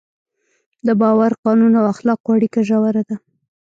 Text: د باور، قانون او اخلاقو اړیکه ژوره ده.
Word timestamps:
د 0.87 0.89
باور، 1.01 1.31
قانون 1.43 1.73
او 1.79 1.85
اخلاقو 1.93 2.29
اړیکه 2.37 2.59
ژوره 2.69 3.03
ده. 3.09 3.15